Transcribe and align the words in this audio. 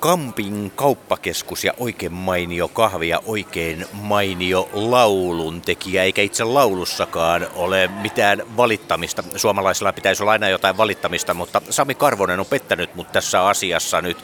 Kampin 0.00 0.72
kauppakeskus 0.76 1.64
ja 1.64 1.72
oikein 1.78 2.12
mainio 2.12 2.68
kahvi 2.68 3.08
ja 3.08 3.22
oikein 3.26 3.86
mainio 3.92 4.68
laulun 4.72 5.60
tekijä, 5.60 6.04
eikä 6.04 6.22
itse 6.22 6.44
laulussakaan 6.44 7.46
ole 7.54 7.90
mitään 8.02 8.42
valittamista. 8.56 9.24
Suomalaisilla 9.36 9.92
pitäisi 9.92 10.22
olla 10.22 10.32
aina 10.32 10.48
jotain 10.48 10.76
valittamista, 10.76 11.34
mutta 11.34 11.62
Sami 11.70 11.94
Karvonen 11.94 12.40
on 12.40 12.46
pettänyt 12.46 12.94
mut 12.94 13.12
tässä 13.12 13.46
asiassa 13.46 14.02
nyt. 14.02 14.18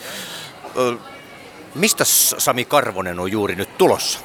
Mistä 1.74 2.04
Sami 2.04 2.64
Karvonen 2.64 3.20
on 3.20 3.32
juuri 3.32 3.54
nyt 3.54 3.78
tulossa? 3.78 4.18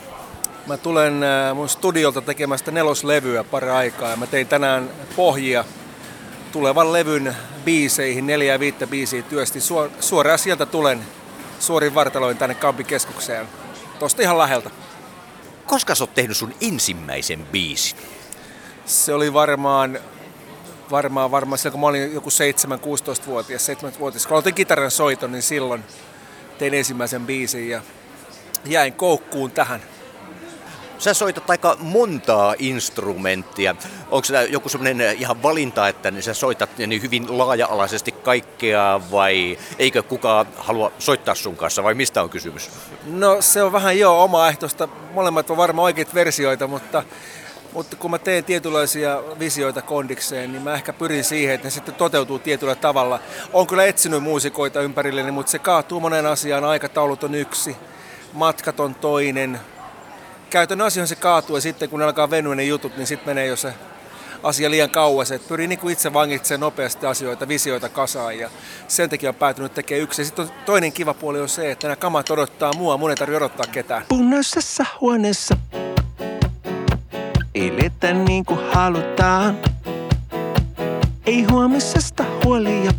Mä 0.68 0.77
tulen 0.77 1.23
äh, 1.23 1.55
mun 1.55 1.70
studiolta 1.70 2.21
tekemästä 2.21 2.71
neloslevyä 2.71 3.43
pari 3.43 3.70
aikaa 3.70 4.09
ja 4.09 4.15
mä 4.15 4.27
tein 4.27 4.47
tänään 4.47 4.89
pohjia 5.15 5.65
tulevan 6.52 6.93
levyn 6.93 7.36
biiseihin, 7.65 8.27
neljä 8.27 8.54
ja 8.54 8.59
viittä 8.59 8.88
biisiä 8.88 9.21
työsti. 9.21 9.59
Suoraan 9.99 10.39
sieltä 10.39 10.65
tulen 10.65 11.04
suorin 11.62 11.96
vartaloin 11.96 12.38
tänne 12.38 12.55
Kampikeskukseen. 12.55 13.47
Tosta 14.00 14.21
ihan 14.21 14.38
läheltä. 14.38 14.70
Koska 15.65 15.96
sä 15.96 16.04
oot 16.04 16.14
tehnyt 16.14 16.37
sun 16.37 16.54
ensimmäisen 16.61 17.46
biisin? 17.51 17.97
Se 18.86 19.14
oli 19.14 19.34
varmaan, 19.34 20.00
varmaan, 20.92 21.32
varmaan 21.32 21.57
silloin 21.57 21.71
kun 21.71 21.82
mä 21.82 21.87
olin 21.87 22.14
joku 22.14 22.29
7-16-vuotias, 22.29 23.68
7-vuotias. 23.70 24.28
Kun 24.28 24.34
aloitin 24.34 24.54
kitaran 24.54 24.92
soiton, 24.92 25.32
niin 25.32 25.42
silloin 25.42 25.84
tein 26.60 26.74
ensimmäisen 26.74 27.25
biisin 27.25 27.70
ja 27.70 27.82
jäin 28.65 28.93
koukkuun 28.93 29.51
tähän. 29.51 29.82
Sä 31.01 31.14
soitat 31.14 31.50
aika 31.50 31.78
montaa 31.79 32.55
instrumenttia. 32.59 33.75
Onko 34.11 34.25
se 34.25 34.44
joku 34.45 34.69
semmoinen 34.69 35.16
ihan 35.17 35.44
valinta, 35.44 35.88
että 35.88 36.14
sä 36.19 36.33
soitat 36.33 36.78
niin 36.78 37.02
hyvin 37.02 37.38
laaja-alaisesti 37.38 38.11
kaikkea 38.11 39.02
vai 39.11 39.58
eikö 39.80 40.03
kukaan 40.03 40.45
halua 40.58 40.92
soittaa 41.00 41.36
sun 41.36 41.56
kanssa 41.56 41.83
vai 41.83 41.94
mistä 41.94 42.23
on 42.23 42.30
kysymys? 42.30 42.69
No 43.06 43.42
se 43.42 43.64
on 43.64 43.72
vähän 43.72 44.00
joo 44.00 44.23
omaehtoista. 44.23 44.88
Molemmat 45.14 45.50
on 45.50 45.58
varmaan 45.58 45.84
oikeita 45.84 46.14
versioita, 46.14 46.67
mutta 46.67 47.04
mutta 47.73 47.95
kun 47.95 48.11
mä 48.11 48.17
teen 48.17 48.44
tietynlaisia 48.44 49.23
visioita 49.39 49.81
kondikseen, 49.81 50.52
niin 50.52 50.64
mä 50.64 50.73
ehkä 50.73 50.94
pyrin 50.94 51.23
siihen, 51.23 51.56
että 51.56 51.67
ne 51.67 51.72
sitten 51.72 51.95
toteutuu 51.95 52.39
tietyllä 52.39 52.76
tavalla. 52.76 53.20
Olen 53.54 53.67
kyllä 53.67 53.86
etsinyt 53.86 54.23
muusikoita 54.23 54.81
ympärilleni, 54.81 55.31
mutta 55.31 55.52
se 55.52 55.59
kaatuu 55.59 56.00
monen 56.00 56.26
asiaan. 56.26 56.64
Aikataulut 56.64 57.23
on 57.23 57.36
yksi, 57.36 57.76
matkat 58.33 58.80
on 58.80 58.95
toinen, 58.95 59.59
käytännön 60.52 60.88
asioihin 60.88 61.08
se 61.08 61.16
kaatuu 61.16 61.56
ja 61.58 61.62
sitten 61.62 61.90
kun 61.90 62.02
alkaa 62.02 62.30
venyä 62.30 62.56
ne 62.56 62.64
jutut, 62.64 62.98
niin 62.98 63.08
sitten 63.08 63.30
menee 63.30 63.46
jo 63.46 63.56
se 63.56 63.74
asia 64.44 64.72
liian 64.72 64.90
kauas. 64.90 65.32
Et 65.32 65.48
pyrin 65.48 65.70
niin 65.70 65.90
itse 65.90 66.14
vangitsemaan 66.14 66.60
nopeasti 66.60 67.06
asioita, 67.06 67.48
visioita 67.48 67.90
kasaan 67.90 68.38
ja 68.38 68.50
sen 68.88 69.10
takia 69.10 69.30
on 69.30 69.36
päätynyt 69.36 69.74
tekemään 69.74 70.04
yksi. 70.04 70.26
Sitten 70.26 70.50
toinen 70.66 70.92
kiva 70.92 71.14
puoli 71.14 71.42
on 71.42 71.50
se, 71.50 71.72
että 71.72 71.88
nämä 71.88 71.96
kamat 71.96 72.30
odottaa 72.30 72.74
mua, 72.74 72.98
mun 72.98 73.10
ei 73.10 73.16
tarvitse 73.16 73.38
odottaa 73.38 73.66
ketään. 73.72 74.06
Punaisessa 74.08 74.86
huoneessa 75.02 75.58
eletä 77.56 78.14
niin 78.14 78.46
kuin 78.46 78.60
halutaan. 78.74 79.58
Ei 81.26 81.44
huomisesta 81.44 82.24
huolia, 82.44 82.92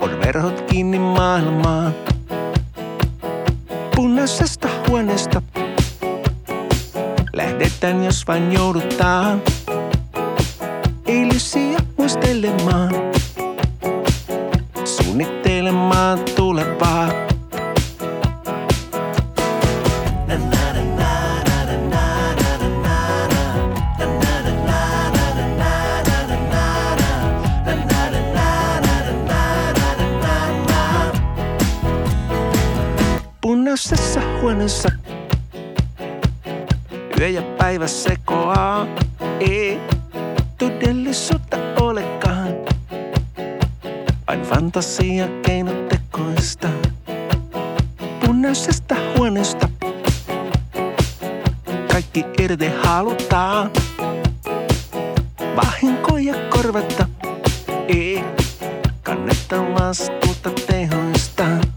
on 0.00 0.20
verhot 0.20 0.60
kiinni 0.60 0.98
maailmaan 0.98 1.94
punaisesta 3.96 4.55
huoneesta. 4.88 5.42
Lähdetään, 7.32 8.04
jos 8.04 8.26
vain 8.28 8.52
joudutaan 8.52 9.42
eilisiä 11.06 11.78
muistelemaan. 11.96 12.90
Suunnittelemaan 14.84 16.18
tulevaa. 16.36 17.25
Huoneessa. 34.46 34.88
Yö 37.20 37.28
ja 37.28 37.42
päivä 37.58 37.86
sekoaa, 37.86 38.86
ei 39.40 39.80
todellisuutta 40.58 41.56
olekaan. 41.80 42.54
Vain 44.28 44.42
fantasia 44.42 45.28
keinotekoista, 45.46 46.68
punaisesta 48.26 48.94
huoneesta. 49.18 49.68
Kaikki 51.92 52.24
irti 52.38 52.70
halutaan, 52.82 53.70
vahinkoja 55.56 56.34
korvata. 56.50 57.08
Ei 57.88 58.24
kanneta 59.02 59.56
vastuuta 59.62 60.50
tehoista. 60.66 61.75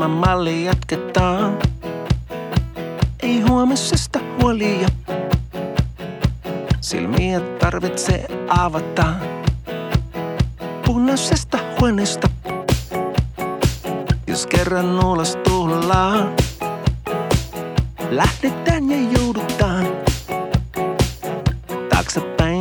Sama 0.00 0.26
malli 0.26 0.64
jatketaan. 0.64 1.58
Ei 3.22 3.40
huomisesta 3.40 4.18
huolia. 4.42 4.88
Silmiä 6.80 7.40
tarvitsee 7.40 8.26
avata. 8.48 9.14
Punaisesta 10.86 11.58
huoneesta. 11.80 12.28
Jos 14.26 14.46
kerran 14.46 15.04
ulos 15.04 15.36
tullaan. 15.36 16.32
Lähdetään 18.10 18.90
ja 18.90 19.18
joudutaan. 19.18 19.86
Taaksepäin 21.88 22.59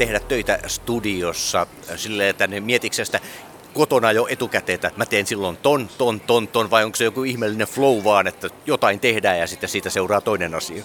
tehdä 0.00 0.20
töitä 0.20 0.58
studiossa 0.66 1.66
sille, 1.96 2.28
että 2.28 2.46
ne 2.46 2.60
mietitkö 2.60 3.04
sitä 3.04 3.20
kotona 3.74 4.12
jo 4.12 4.26
etukäteen, 4.30 4.74
että 4.74 4.92
mä 4.96 5.06
teen 5.06 5.26
silloin 5.26 5.56
ton, 5.56 5.88
ton, 5.98 6.20
ton, 6.20 6.48
ton, 6.48 6.70
vai 6.70 6.84
onko 6.84 6.96
se 6.96 7.04
joku 7.04 7.22
ihmeellinen 7.22 7.66
flow 7.66 8.04
vaan, 8.04 8.26
että 8.26 8.48
jotain 8.66 9.00
tehdään 9.00 9.38
ja 9.38 9.46
sitten 9.46 9.68
siitä 9.68 9.90
seuraa 9.90 10.20
toinen 10.20 10.54
asia? 10.54 10.84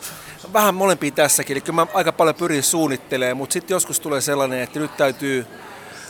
Vähän 0.54 0.76
molempia 0.76 1.12
tässäkin, 1.12 1.58
eli 1.58 1.72
mä 1.72 1.88
aika 1.94 2.12
paljon 2.12 2.36
pyrin 2.36 2.64
suunnittelemaan, 2.64 3.38
mutta 3.38 3.54
sitten 3.54 3.76
joskus 3.76 4.00
tulee 4.00 4.22
sellainen, 4.22 4.60
että 4.60 4.80
nyt 4.80 4.98
täytyy 4.98 5.46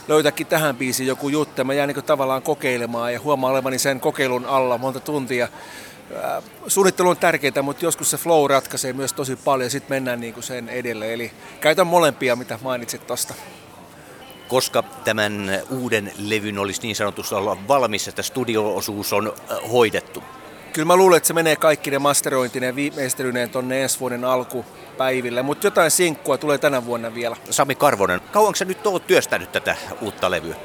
löytääkin 0.07 0.47
tähän 0.47 0.75
biisiin 0.75 1.07
joku 1.07 1.29
juttu, 1.29 1.63
mä 1.63 1.73
jään 1.73 1.89
niin 1.89 2.03
tavallaan 2.03 2.41
kokeilemaan 2.41 3.13
ja 3.13 3.19
huomaan 3.19 3.53
olevani 3.53 3.79
sen 3.79 3.99
kokeilun 3.99 4.45
alla 4.45 4.77
monta 4.77 4.99
tuntia. 4.99 5.47
Suunnittelu 6.67 7.09
on 7.09 7.17
tärkeää, 7.17 7.61
mutta 7.61 7.85
joskus 7.85 8.11
se 8.11 8.17
flow 8.17 8.49
ratkaisee 8.49 8.93
myös 8.93 9.13
tosi 9.13 9.35
paljon 9.35 9.65
ja 9.65 9.69
sitten 9.69 9.95
mennään 9.95 10.19
niin 10.19 10.33
kuin 10.33 10.43
sen 10.43 10.69
edelle. 10.69 11.13
Eli 11.13 11.31
käytän 11.61 11.87
molempia, 11.87 12.35
mitä 12.35 12.59
mainitsit 12.61 13.07
tuosta 13.07 13.33
koska 14.47 14.83
tämän 15.03 15.61
uuden 15.69 16.11
levyn 16.17 16.59
olisi 16.59 16.81
niin 16.81 16.95
sanotusti 16.95 17.35
olla 17.35 17.57
valmis, 17.67 18.07
että 18.07 18.23
studio-osuus 18.23 19.13
on 19.13 19.33
hoidettu? 19.71 20.23
Kyllä 20.73 20.85
mä 20.85 20.95
luulen, 20.95 21.17
että 21.17 21.27
se 21.27 21.33
menee 21.33 21.55
kaikki 21.55 21.91
ne 21.91 21.99
masterointinen 21.99 22.67
ja 22.67 22.75
viimeistelyneen 22.75 23.49
tonne 23.49 23.83
ensi 23.83 23.99
vuoden 23.99 24.25
alkupäiville, 24.25 25.41
mutta 25.41 25.67
jotain 25.67 25.91
sinkkua 25.91 26.37
tulee 26.37 26.57
tänä 26.57 26.85
vuonna 26.85 27.15
vielä. 27.15 27.37
Sami 27.49 27.75
Karvonen, 27.75 28.21
kauanko 28.31 28.55
sä 28.55 28.65
nyt 28.65 28.87
oot 28.87 29.07
työstänyt 29.07 29.51
tätä 29.51 29.75
uutta 30.01 30.31
levyä? 30.31 30.55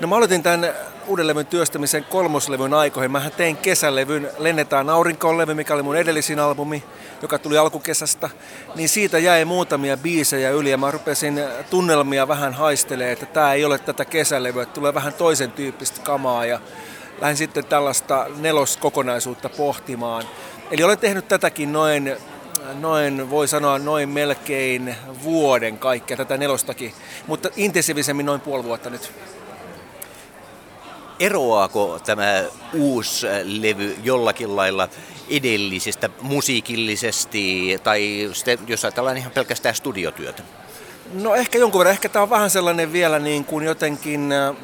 No 0.00 0.08
mä 0.08 0.16
aloitin 0.16 0.42
tämän 0.42 0.74
uuden 1.06 1.26
levyn 1.26 1.46
työstämisen 1.46 2.04
kolmoslevyn 2.04 2.74
aikoihin. 2.74 3.10
Mähän 3.10 3.32
tein 3.32 3.56
kesälevyn 3.56 4.30
Lennetään 4.38 4.90
aurinkoon 4.90 5.38
levy, 5.38 5.54
mikä 5.54 5.74
oli 5.74 5.82
mun 5.82 5.96
edellisin 5.96 6.38
albumi, 6.38 6.84
joka 7.22 7.38
tuli 7.38 7.58
alkukesästä. 7.58 8.30
Niin 8.74 8.88
siitä 8.88 9.18
jäi 9.18 9.44
muutamia 9.44 9.96
biisejä 9.96 10.50
yli 10.50 10.70
ja 10.70 10.78
mä 10.78 10.90
rupesin 10.90 11.40
tunnelmia 11.70 12.28
vähän 12.28 12.54
haistelee, 12.54 13.12
että 13.12 13.26
tämä 13.26 13.52
ei 13.52 13.64
ole 13.64 13.78
tätä 13.78 14.04
kesälevyä, 14.04 14.62
että 14.62 14.74
tulee 14.74 14.94
vähän 14.94 15.12
toisen 15.12 15.52
tyyppistä 15.52 16.00
kamaa 16.02 16.46
ja 16.46 16.60
lähdin 17.20 17.36
sitten 17.36 17.64
tällaista 17.64 18.26
neloskokonaisuutta 18.36 19.48
pohtimaan. 19.48 20.24
Eli 20.70 20.82
olen 20.82 20.98
tehnyt 20.98 21.28
tätäkin 21.28 21.72
noin 21.72 22.16
noin, 22.74 23.30
voi 23.30 23.48
sanoa 23.48 23.78
noin 23.78 24.08
melkein 24.08 24.96
vuoden 25.22 25.78
kaikkea 25.78 26.16
tätä 26.16 26.36
nelostakin, 26.36 26.92
mutta 27.26 27.48
intensiivisemmin 27.56 28.26
noin 28.26 28.40
puoli 28.40 28.64
vuotta 28.64 28.90
nyt. 28.90 29.12
Eroaako 31.20 31.98
tämä 32.06 32.44
uusi 32.74 33.26
levy 33.44 33.96
jollakin 34.02 34.56
lailla 34.56 34.88
edellisestä 35.30 36.10
musiikillisesti 36.20 37.78
tai 37.84 38.30
sitten, 38.32 38.58
jos 38.66 38.84
ajatellaan 38.84 39.16
ihan 39.16 39.32
pelkästään 39.32 39.74
studiotyötä? 39.74 40.42
No 41.12 41.34
ehkä 41.34 41.58
jonkun 41.58 41.78
verran. 41.78 41.92
Ehkä 41.92 42.08
tämä 42.08 42.22
on 42.22 42.30
vähän 42.30 42.50
sellainen 42.50 42.92
vielä 42.92 43.18
niin 43.18 43.44
kuin 43.44 43.64
jotenkin... 43.64 44.32
Äh, 44.32 44.56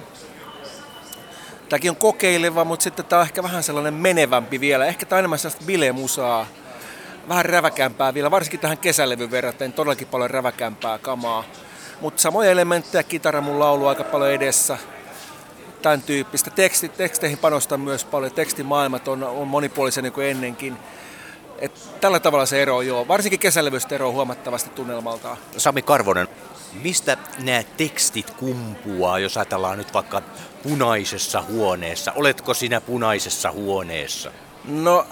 tämäkin 1.68 1.90
on 1.90 1.96
kokeileva, 1.96 2.64
mutta 2.64 2.84
sitten 2.84 3.04
tämä 3.04 3.20
on 3.20 3.26
ehkä 3.26 3.42
vähän 3.42 3.62
sellainen 3.62 3.94
menevämpi 3.94 4.60
vielä. 4.60 4.86
Ehkä 4.86 5.06
tämä 5.06 5.16
on 5.16 5.20
enemmän 5.20 5.38
sellaista 5.38 5.64
bilemusaa, 5.66 6.46
vähän 7.28 7.44
räväkämpää 7.44 8.14
vielä, 8.14 8.30
varsinkin 8.30 8.60
tähän 8.60 8.78
kesälevyn 8.78 9.30
verrattuna, 9.30 9.72
todellakin 9.72 10.08
paljon 10.08 10.30
räväkämpää 10.30 10.98
kamaa. 10.98 11.44
Mutta 12.00 12.22
samoja 12.22 12.50
elementtejä, 12.50 13.02
kitara 13.02 13.40
mun 13.40 13.58
laulu 13.58 13.86
aika 13.86 14.04
paljon 14.04 14.32
edessä 14.32 14.78
tämän 15.84 16.02
tyyppistä. 16.02 16.50
Teksti, 16.50 16.88
teksteihin 16.88 17.38
panostan 17.38 17.80
myös 17.80 18.04
paljon. 18.04 18.32
Tekstimaailmat 18.32 19.08
on, 19.08 19.22
on 19.22 19.48
monipuolisia 19.48 20.02
niin 20.02 20.12
kuin 20.12 20.26
ennenkin. 20.26 20.76
Et 21.58 22.00
tällä 22.00 22.20
tavalla 22.20 22.46
se 22.46 22.62
ero 22.62 22.82
joo. 22.82 23.08
Varsinkin 23.08 23.40
kesälevystä 23.40 23.94
ero 23.94 24.12
huomattavasti 24.12 24.70
tunnelmaltaan. 24.70 25.36
Sami 25.56 25.82
Karvonen, 25.82 26.28
mistä 26.82 27.16
nämä 27.38 27.62
tekstit 27.76 28.30
kumpuaa, 28.30 29.18
jos 29.18 29.36
ajatellaan 29.36 29.78
nyt 29.78 29.94
vaikka 29.94 30.22
punaisessa 30.62 31.42
huoneessa? 31.42 32.12
Oletko 32.12 32.54
sinä 32.54 32.80
punaisessa 32.80 33.50
huoneessa? 33.50 34.32
No, 34.64 35.06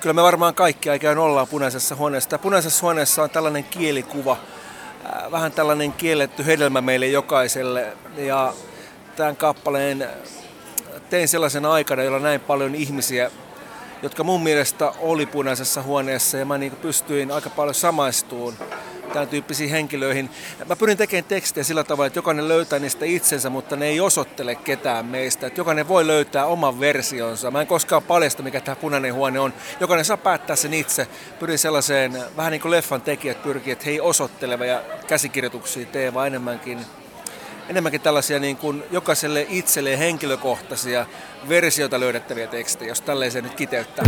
kyllä 0.00 0.12
me 0.12 0.22
varmaan 0.22 0.54
kaikki 0.54 0.90
aikaan 0.90 1.18
ollaan 1.18 1.48
punaisessa 1.48 1.96
huoneessa. 1.96 2.30
Tämä 2.30 2.42
punaisessa 2.42 2.82
huoneessa 2.82 3.22
on 3.22 3.30
tällainen 3.30 3.64
kielikuva, 3.64 4.32
äh, 4.32 5.30
vähän 5.30 5.52
tällainen 5.52 5.92
kielletty 5.92 6.46
hedelmä 6.46 6.80
meille 6.80 7.06
jokaiselle. 7.06 7.96
Ja 8.16 8.54
tämän 9.16 9.36
kappaleen 9.36 10.08
tein 11.10 11.28
sellaisen 11.28 11.66
aikana, 11.66 12.02
jolla 12.02 12.18
näin 12.18 12.40
paljon 12.40 12.74
ihmisiä, 12.74 13.30
jotka 14.02 14.24
mun 14.24 14.42
mielestä 14.42 14.92
oli 14.98 15.26
punaisessa 15.26 15.82
huoneessa 15.82 16.38
ja 16.38 16.44
mä 16.44 16.58
niin 16.58 16.76
pystyin 16.76 17.30
aika 17.30 17.50
paljon 17.50 17.74
samaistumaan 17.74 18.54
tämän 19.12 19.28
tyyppisiin 19.28 19.70
henkilöihin. 19.70 20.30
Mä 20.68 20.76
pyrin 20.76 20.96
tekemään 20.96 21.24
tekstejä 21.24 21.64
sillä 21.64 21.84
tavalla, 21.84 22.06
että 22.06 22.18
jokainen 22.18 22.48
löytää 22.48 22.78
niistä 22.78 23.04
itsensä, 23.04 23.50
mutta 23.50 23.76
ne 23.76 23.86
ei 23.86 24.00
osoittele 24.00 24.54
ketään 24.54 25.06
meistä. 25.06 25.46
Että 25.46 25.60
jokainen 25.60 25.88
voi 25.88 26.06
löytää 26.06 26.46
oman 26.46 26.80
versionsa. 26.80 27.50
Mä 27.50 27.60
en 27.60 27.66
koskaan 27.66 28.02
paljasta, 28.02 28.42
mikä 28.42 28.60
tämä 28.60 28.76
punainen 28.76 29.14
huone 29.14 29.40
on. 29.40 29.52
Jokainen 29.80 30.04
saa 30.04 30.16
päättää 30.16 30.56
sen 30.56 30.74
itse. 30.74 31.08
Pyrin 31.38 31.58
sellaiseen, 31.58 32.22
vähän 32.36 32.52
niin 32.52 32.60
kuin 32.60 32.72
leffan 32.72 33.02
tekijät 33.02 33.42
pyrkii, 33.42 33.72
että 33.72 33.84
he 33.84 34.02
osoitteleva 34.02 34.64
ja 34.64 34.82
käsikirjoituksia 35.06 35.86
tee, 35.86 36.14
vaan 36.14 36.26
enemmänkin 36.26 36.78
enemmänkin 37.68 38.00
tällaisia 38.00 38.38
niin 38.38 38.56
kuin 38.56 38.82
jokaiselle 38.90 39.46
itselle 39.48 39.98
henkilökohtaisia 39.98 41.06
versioita 41.48 42.00
löydettäviä 42.00 42.46
tekstejä, 42.46 42.88
jos 42.88 43.00
tälleen 43.00 43.32
se 43.32 43.40
nyt 43.40 43.54
kiteyttää. 43.54 44.04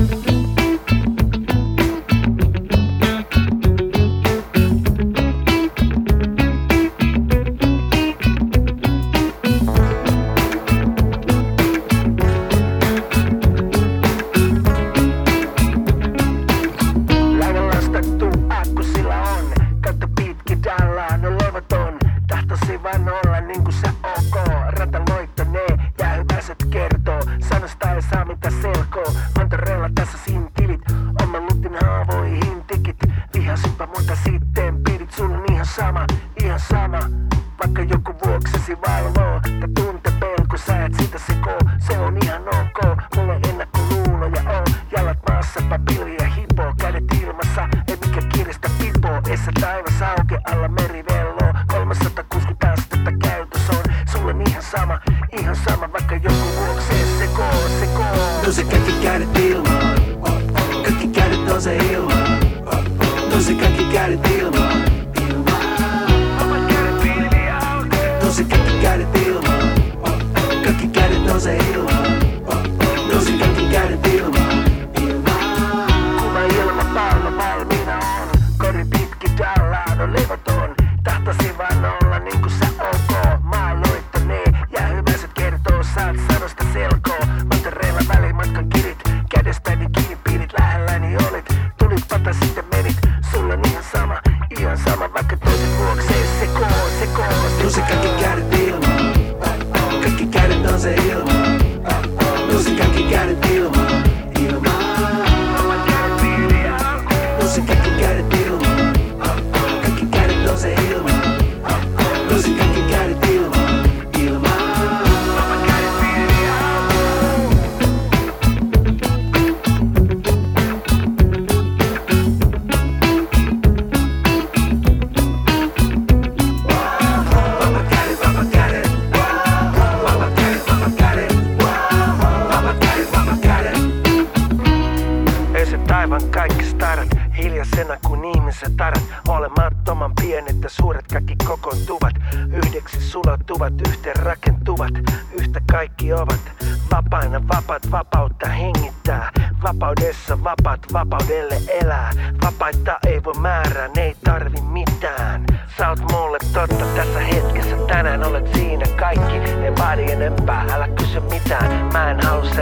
música 58.46 58.78
que 58.78 58.92
quero 59.00 59.26
ter. 59.28 59.43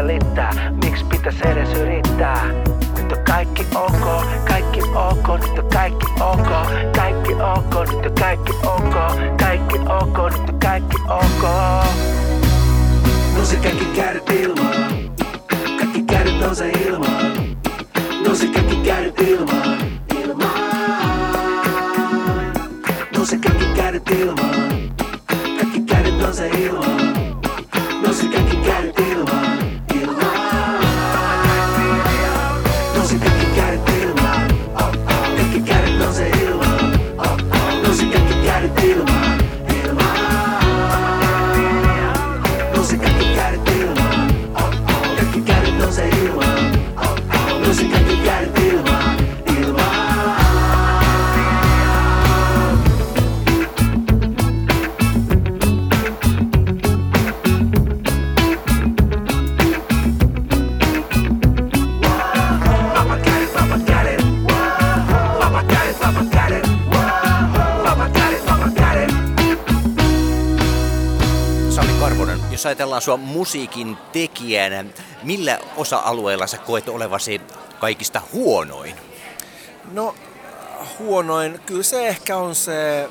Selittää, 0.02 0.71
miksi 0.85 1.04
pitäis 1.04 1.40
edes 1.40 1.75
yrittää 1.75 2.44
Nyt 2.97 3.12
on 3.12 3.18
kaikki 3.25 3.66
ok, 3.75 4.26
kaikki 4.49 4.80
ok 4.94 5.28
Nyt 5.40 5.59
on 5.59 5.68
kaikki 5.73 6.06
ok, 6.21 6.49
kaikki 6.97 7.32
ok 7.35 7.75
Nyt 7.88 8.06
on 8.06 8.12
kaikki 8.21 8.52
ok, 8.66 8.94
kaikki 9.38 9.78
ok 9.78 10.18
Nyt 10.32 10.49
on 10.49 10.59
kaikki 10.61 10.97
ok 11.09 11.44
Nouse 13.35 13.56
kaikki 13.56 13.85
kädet 13.97 14.30
ilmaan. 14.30 15.11
Kaikki 15.78 16.02
kädet 16.02 16.40
nouse 16.40 16.68
ilmaan. 16.71 17.32
Nouse 18.25 18.47
kaikki 18.47 18.76
kädet 18.76 19.21
ilmaan. 19.21 19.78
Ilmaan. 20.23 20.61
Nouse 23.16 23.38
kaikki 23.38 23.64
kädet 23.76 24.11
ilmaan. 24.11 24.94
Kaikki 25.56 25.80
kädet 25.80 26.18
nouse 26.18 26.49
ilmaan. 26.49 27.12
Nouse 28.02 28.26
kaikki 28.28 28.56
kädet 28.56 28.91
ajatellaan 72.83 73.03
sua 73.03 73.17
musiikin 73.17 73.97
tekijänä, 74.12 74.85
millä 75.23 75.59
osa-alueella 75.77 76.47
sä 76.47 76.59
koet 76.59 76.89
olevasi 76.89 77.41
kaikista 77.81 78.23
huonoin? 78.33 78.95
No 79.93 80.15
huonoin, 80.99 81.61
kyllä 81.67 81.83
se 81.83 82.09
ehkä 82.09 82.37
on 82.37 82.55
se 82.55 83.09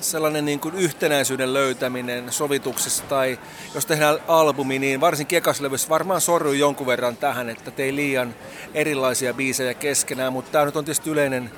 sellainen 0.00 0.44
niin 0.44 0.60
kuin 0.60 0.74
yhtenäisyyden 0.74 1.54
löytäminen 1.54 2.32
sovituksessa 2.32 3.04
tai 3.04 3.38
jos 3.74 3.86
tehdään 3.86 4.18
albumi, 4.28 4.78
niin 4.78 5.00
varsin 5.00 5.26
kekaslevyssä 5.26 5.88
varmaan 5.88 6.20
sorruu 6.20 6.52
jonkun 6.52 6.86
verran 6.86 7.16
tähän, 7.16 7.50
että 7.50 7.70
tei 7.70 7.96
liian 7.96 8.34
erilaisia 8.74 9.34
biisejä 9.34 9.74
keskenään, 9.74 10.32
mutta 10.32 10.50
tämä 10.50 10.64
nyt 10.64 10.76
on 10.76 10.84
tietysti 10.84 11.10
yleinen, 11.10 11.50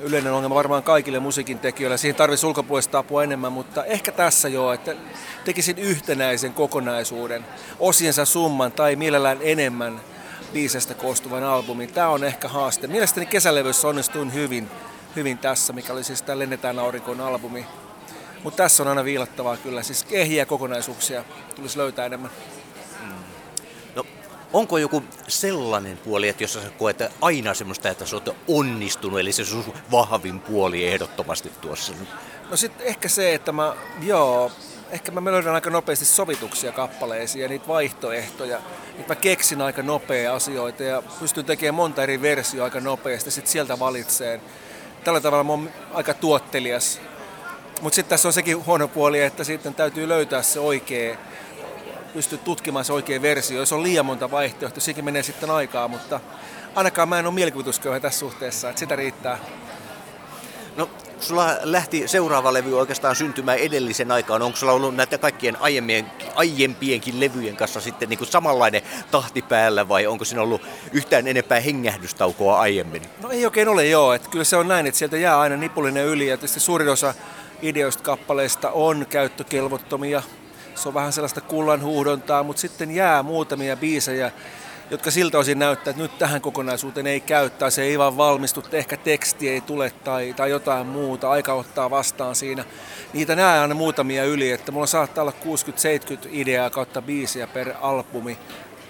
yleinen 0.00 0.32
ongelma 0.32 0.54
varmaan 0.54 0.82
kaikille 0.82 1.18
musiikin 1.18 1.58
tekijöille. 1.58 1.98
Siihen 1.98 2.16
tarvitsisi 2.16 2.46
ulkopuolista 2.46 2.98
apua 2.98 3.24
enemmän, 3.24 3.52
mutta 3.52 3.84
ehkä 3.84 4.12
tässä 4.12 4.48
joo, 4.48 4.72
että 4.72 4.94
tekisin 5.44 5.78
yhtenäisen 5.78 6.52
kokonaisuuden, 6.52 7.44
osiensa 7.78 8.24
summan 8.24 8.72
tai 8.72 8.96
mielellään 8.96 9.38
enemmän 9.40 10.00
biisestä 10.52 10.94
koostuvan 10.94 11.44
albumin. 11.44 11.92
Tämä 11.92 12.08
on 12.08 12.24
ehkä 12.24 12.48
haaste. 12.48 12.86
Mielestäni 12.86 13.26
kesälevyssä 13.26 13.88
onnistuin 13.88 14.34
hyvin, 14.34 14.70
hyvin 15.16 15.38
tässä, 15.38 15.72
mikä 15.72 15.92
oli 15.92 16.04
siis 16.04 16.22
tämä 16.22 16.38
Lennetään 16.38 16.78
aurinkoon 16.78 17.20
albumi. 17.20 17.66
Mutta 18.42 18.62
tässä 18.62 18.82
on 18.82 18.88
aina 18.88 19.04
viilattavaa 19.04 19.56
kyllä, 19.56 19.82
siis 19.82 20.06
ehjiä 20.10 20.46
kokonaisuuksia 20.46 21.24
tulisi 21.56 21.78
löytää 21.78 22.06
enemmän. 22.06 22.30
Onko 24.52 24.78
joku 24.78 25.02
sellainen 25.28 25.98
puoli, 25.98 26.28
että 26.28 26.44
jos 26.44 26.52
sä 26.52 26.60
koet 26.78 27.02
aina 27.20 27.54
semmoista, 27.54 27.88
että 27.88 28.06
sä 28.06 28.16
oot 28.16 28.36
onnistunut, 28.48 29.20
eli 29.20 29.32
se 29.32 29.44
sun 29.44 29.64
vahvin 29.90 30.40
puoli 30.40 30.86
ehdottomasti 30.86 31.52
tuossa? 31.60 31.92
No 32.50 32.56
sitten 32.56 32.86
ehkä 32.86 33.08
se, 33.08 33.34
että 33.34 33.52
mä, 33.52 33.76
joo, 34.02 34.52
ehkä 34.90 35.12
mä 35.12 35.32
löydän 35.32 35.54
aika 35.54 35.70
nopeasti 35.70 36.04
sovituksia 36.04 36.72
kappaleisiin 36.72 37.42
ja 37.42 37.48
niitä 37.48 37.68
vaihtoehtoja. 37.68 38.58
Että 38.98 39.14
mä 39.14 39.20
keksin 39.20 39.62
aika 39.62 39.82
nopea 39.82 40.34
asioita 40.34 40.82
ja 40.82 41.02
pystyn 41.20 41.44
tekemään 41.44 41.74
monta 41.74 42.02
eri 42.02 42.22
versioa 42.22 42.64
aika 42.64 42.80
nopeasti, 42.80 43.30
sitten 43.30 43.52
sieltä 43.52 43.78
valitseen. 43.78 44.40
Tällä 45.04 45.20
tavalla 45.20 45.44
mä 45.44 45.52
oon 45.52 45.70
aika 45.94 46.14
tuottelias. 46.14 47.00
Mutta 47.80 47.94
sitten 47.94 48.10
tässä 48.10 48.28
on 48.28 48.32
sekin 48.32 48.66
huono 48.66 48.88
puoli, 48.88 49.20
että 49.20 49.44
sitten 49.44 49.74
täytyy 49.74 50.08
löytää 50.08 50.42
se 50.42 50.60
oikea, 50.60 51.16
pystyä 52.12 52.38
tutkimaan 52.38 52.84
se 52.84 52.92
oikea 52.92 53.22
versio. 53.22 53.58
Jos 53.58 53.72
on 53.72 53.82
liian 53.82 54.06
monta 54.06 54.30
vaihtoehtoa, 54.30 54.80
sekin 54.80 55.04
menee 55.04 55.22
sitten 55.22 55.50
aikaa, 55.50 55.88
mutta 55.88 56.20
ainakaan 56.74 57.08
mä 57.08 57.18
en 57.18 57.26
ole 57.26 57.34
mielikuvitusköyhä 57.34 58.00
tässä 58.00 58.18
suhteessa, 58.18 58.68
että 58.68 58.80
sitä 58.80 58.96
riittää. 58.96 59.38
No, 60.76 60.90
sulla 61.20 61.56
lähti 61.62 62.08
seuraava 62.08 62.52
levy 62.52 62.78
oikeastaan 62.78 63.16
syntymään 63.16 63.58
edellisen 63.58 64.12
aikaan. 64.12 64.42
Onko 64.42 64.56
sulla 64.56 64.72
ollut 64.72 64.96
näitä 64.96 65.18
kaikkien 65.18 65.56
aiemmien, 65.60 66.06
aiempienkin 66.34 67.20
levyjen 67.20 67.56
kanssa 67.56 67.80
sitten 67.80 68.08
niin 68.08 68.18
kuin 68.18 68.28
samanlainen 68.28 68.82
tahti 69.10 69.42
päällä 69.42 69.88
vai 69.88 70.06
onko 70.06 70.24
siinä 70.24 70.42
ollut 70.42 70.62
yhtään 70.92 71.26
enempää 71.26 71.60
hengähdystaukoa 71.60 72.60
aiemmin? 72.60 73.02
No 73.22 73.30
ei 73.30 73.44
oikein 73.44 73.68
ole 73.68 73.86
joo, 73.86 74.12
että 74.12 74.30
kyllä 74.30 74.44
se 74.44 74.56
on 74.56 74.68
näin, 74.68 74.86
että 74.86 74.98
sieltä 74.98 75.16
jää 75.16 75.40
aina 75.40 75.56
nipullinen 75.56 76.06
yli 76.06 76.26
ja 76.26 76.36
tietysti 76.36 76.60
suurin 76.60 76.88
osa 76.88 77.14
ideoista 77.62 78.02
kappaleista 78.02 78.70
on 78.70 79.06
käyttökelvottomia. 79.08 80.22
Se 80.74 80.88
on 80.88 80.94
vähän 80.94 81.12
sellaista 81.12 81.40
kullan 81.40 81.82
huuhdontaa, 81.82 82.42
mutta 82.42 82.60
sitten 82.60 82.90
jää 82.90 83.22
muutamia 83.22 83.76
biisejä, 83.76 84.32
jotka 84.90 85.10
siltä 85.10 85.38
osin 85.38 85.58
näyttää, 85.58 85.90
että 85.90 86.02
nyt 86.02 86.18
tähän 86.18 86.40
kokonaisuuteen 86.40 87.06
ei 87.06 87.20
käy 87.20 87.50
tai 87.50 87.70
se 87.70 87.82
ei 87.82 87.98
vaan 87.98 88.16
valmistu, 88.16 88.64
ehkä 88.72 88.96
teksti 88.96 89.48
ei 89.48 89.60
tule 89.60 89.92
tai, 90.04 90.34
tai 90.36 90.50
jotain 90.50 90.86
muuta, 90.86 91.30
aika 91.30 91.52
ottaa 91.52 91.90
vastaan 91.90 92.34
siinä. 92.34 92.64
Niitä 93.12 93.36
näe 93.36 93.58
aina 93.58 93.74
muutamia 93.74 94.24
yli, 94.24 94.50
että 94.50 94.72
mulla 94.72 94.86
saattaa 94.86 95.22
olla 95.22 95.32
60-70 96.24 96.28
ideaa 96.30 96.70
kautta 96.70 97.02
biisiä 97.02 97.46
per 97.46 97.72
albumi, 97.80 98.38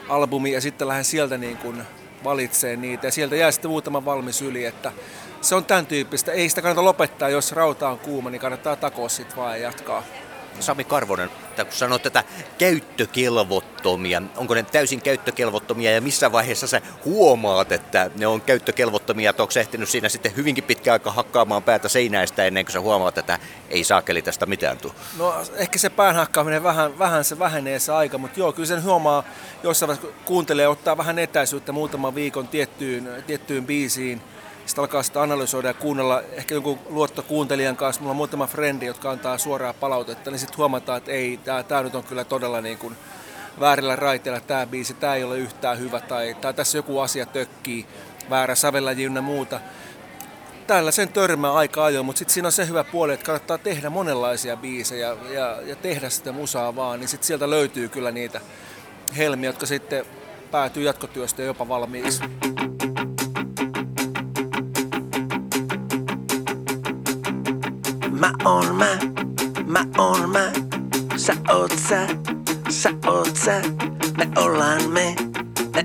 albumi 0.09 0.53
ja 0.53 0.61
sitten 0.61 0.89
lähden 0.89 1.05
sieltä 1.05 1.39
niin 1.39 1.57
kuin 1.57 1.83
valitsee 2.25 2.77
niitä 2.77 3.07
ja 3.07 3.13
sieltä 3.13 3.37
jää 3.37 3.51
sitten 3.51 3.71
muutama 3.71 4.05
valmis 4.05 4.43
yli, 4.43 4.65
että 4.65 4.93
se 5.41 5.55
on 5.55 5.65
tämän 5.65 5.87
tyyppistä. 5.87 6.33
Ei 6.33 6.49
sitä 6.49 6.63
kannata 6.63 6.85
lopettaa, 6.85 7.29
jos 7.29 7.53
rauta 7.53 7.89
on 7.89 7.99
kuuma, 7.99 8.31
niin 8.31 8.41
kannattaa 8.41 8.77
takoa 8.77 9.09
sitten 9.09 9.37
vaan 9.37 9.61
ja 9.61 9.67
jatkaa. 9.67 10.03
Sami 10.61 10.85
Karvonen, 10.85 11.31
että 11.51 11.65
kun 11.65 11.75
sanoit 11.75 12.03
tätä 12.03 12.25
käyttökelvottomia, 12.59 14.23
onko 14.37 14.55
ne 14.55 14.63
täysin 14.63 15.03
käyttökelvottomia 15.03 15.91
ja 15.93 16.01
missä 16.01 16.33
vaiheessa 16.33 16.67
sä 16.67 16.81
huomaat, 17.05 17.73
että 17.73 18.11
ne 18.17 18.27
on 18.27 18.41
käyttökelvottomia, 18.41 19.31
että 19.31 19.43
onko 19.43 19.51
sä 19.51 19.61
ehtinyt 19.61 19.89
siinä 19.89 20.09
sitten 20.09 20.37
hyvinkin 20.37 20.65
pitkä 20.65 20.93
aika 20.93 21.11
hakkaamaan 21.11 21.63
päätä 21.63 21.89
seinäistä 21.89 22.45
ennen 22.45 22.65
kuin 22.65 22.73
sä 22.73 22.81
huomaat, 22.81 23.19
että 23.19 23.39
ei 23.69 23.85
saakeli 23.85 24.23
tästä 24.23 24.47
mitään 24.47 24.79
tuu? 24.79 24.93
No 25.19 25.35
ehkä 25.55 25.79
se 25.79 25.91
päänhakkaaminen 25.91 26.63
vähän, 26.63 26.99
vähän 26.99 27.25
se 27.25 27.39
vähenee 27.39 27.79
se 27.79 27.93
aika, 27.93 28.19
mutta 28.19 28.41
joo, 28.41 28.53
kyllä 28.53 28.67
sen 28.67 28.83
huomaa 28.83 29.25
jossain 29.63 29.89
vaiheessa, 29.89 30.13
kuuntelee, 30.25 30.69
ottaa 30.69 30.97
vähän 30.97 31.19
etäisyyttä 31.19 31.73
muutaman 31.73 32.15
viikon 32.15 32.49
tiettyyn, 32.49 33.25
tiettyyn 33.27 33.67
biisiin. 33.67 34.23
Sitten 34.67 34.83
alkaa 34.83 35.03
sitä 35.03 35.23
analysoida 35.23 35.69
ja 35.69 35.75
kuunnella 35.75 36.23
ehkä 36.33 36.55
jonkun 36.55 36.79
luottokuuntelijan 36.89 37.77
kanssa. 37.77 38.01
Mulla 38.01 38.11
on 38.11 38.17
muutama 38.17 38.47
frendi, 38.47 38.87
jotka 38.87 39.11
antaa 39.11 39.39
suoraa 39.39 39.73
palautetta, 39.73 40.31
niin 40.31 40.39
sitten 40.39 40.57
huomataan, 40.57 40.99
että 40.99 41.11
ei, 41.11 41.41
tämä, 41.69 41.83
nyt 41.83 41.95
on 41.95 42.05
kyllä 42.05 42.25
todella 42.25 42.61
niin 42.61 42.79
kuin 42.79 42.97
väärillä 43.61 43.97
raiteilla 43.97 44.41
tämä 44.41 44.67
biisi, 44.67 44.95
tämä 44.95 45.15
ei 45.15 45.25
ole 45.25 45.39
yhtään 45.39 45.79
hyvä 45.79 46.01
tai, 46.01 46.37
tai 46.41 46.55
tässä 46.55 46.79
joku 46.79 46.99
asia 46.99 47.27
tökkii, 47.27 47.87
väärä 48.31 48.55
sävelläji 48.55 49.05
ynnä 49.05 49.21
muuta 49.21 49.61
tällä 50.71 50.91
sen 50.91 51.09
törmää 51.09 51.53
aika 51.53 51.85
ajoin, 51.85 52.07
mutta 52.07 52.19
sitten 52.19 52.35
siinä 52.35 52.49
on 52.49 52.53
se 52.53 52.69
hyvä 52.69 52.85
puoli, 52.85 53.13
että 53.13 53.27
kannattaa 53.27 53.59
tehdä 53.59 53.91
monenlaisia 53.91 54.57
biisejä 54.57 55.17
ja, 55.31 55.57
ja 55.67 55.77
tehdä 55.77 56.11
sitä 56.11 56.33
musaa 56.33 56.77
vaan, 56.77 57.01
niin 57.01 57.09
sitten 57.09 57.27
sieltä 57.27 57.51
löytyy 57.51 57.89
kyllä 57.89 58.11
niitä 58.11 58.41
helmiä, 59.17 59.49
jotka 59.49 59.67
sitten 59.67 60.07
päätyy 60.51 60.83
jatkotyöstä 60.83 61.43
jopa 61.43 61.69
valmiiksi. 61.69 62.23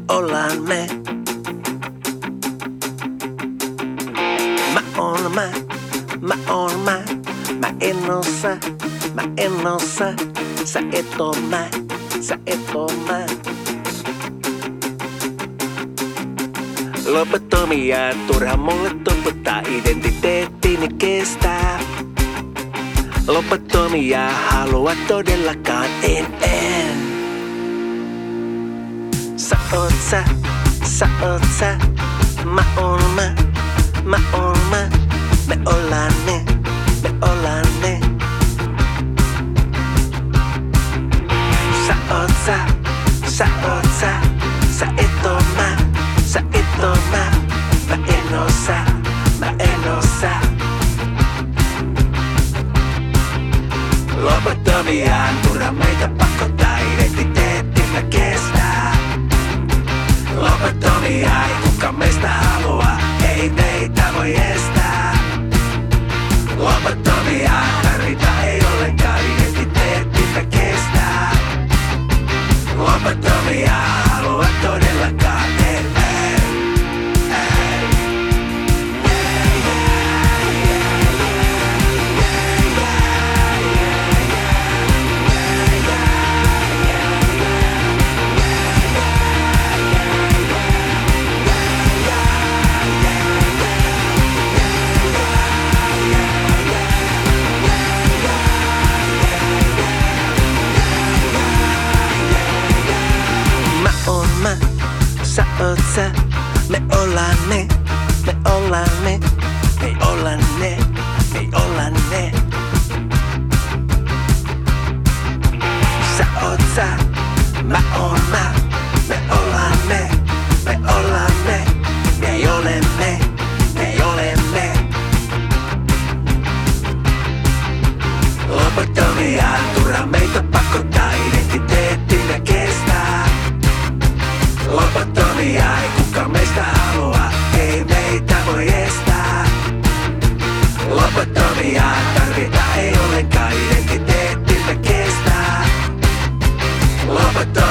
Ollaan 0.09 0.61
me. 0.61 1.05
mä, 5.35 5.51
mä 6.21 6.53
oon 6.53 6.79
mä, 6.79 7.03
mä 7.59 7.73
en 7.81 8.11
oo 8.11 8.23
sä, 8.23 8.57
mä 9.13 9.21
en 9.37 9.67
oo 9.67 9.79
sä, 9.79 10.13
sä 10.65 10.79
et 10.91 11.19
oo 11.19 11.35
mä, 11.49 11.67
sä 12.21 12.39
et 12.47 12.75
oo 12.75 12.91
mä. 13.07 13.25
Loputtomia, 17.07 17.97
turha 18.27 18.57
mulle 18.57 18.89
tuputtaa 19.03 19.59
identiteettini 19.59 20.87
kestää. 20.87 21.94
Loputtomia, 23.27 24.29
halua 24.49 24.91
todellakaan 25.07 25.89
en 26.03 26.25
en. 26.41 26.97
Sä 29.37 29.57
oot 29.73 29.93
sä, 30.09 30.23
sä 30.83 31.07
oot 31.21 31.41
sä, 31.59 31.77
mä 32.43 32.63
oon 32.77 33.01
mä, 33.15 33.35
mä 34.03 34.19
oon 34.33 34.57
mä, 34.69 34.89
me 35.47 35.57
ollaan 35.65 36.13
ne, 36.25 36.45
me 37.03 37.29
ollaan 37.29 37.65
ne. 37.81 37.99
Sä 41.87 41.95
oot 42.11 42.31
sä, 42.45 42.59
sä 43.27 43.47
oot 43.69 43.87
sä, 43.99 44.11
sä 44.79 44.85
et 44.97 45.25
oo 45.25 45.41
mä, 45.57 45.77
sä 46.25 46.39
et 46.53 46.83
oo 46.83 46.97
mä 47.11 47.34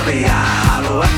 Loputtomia 0.05 0.33
halua 0.33 1.09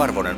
Karvonen, 0.00 0.36